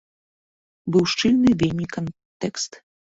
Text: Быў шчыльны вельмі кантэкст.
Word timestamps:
Быў 0.95 1.03
шчыльны 1.11 1.53
вельмі 1.61 1.85
кантэкст. 1.95 2.71